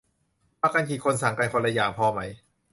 [0.61, 2.19] มากันกี่คน สั่งกันคนละอย่าง พอไหม